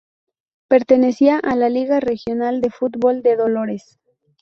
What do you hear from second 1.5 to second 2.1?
la Liga